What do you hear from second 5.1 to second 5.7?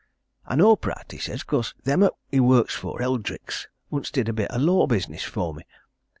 for me.'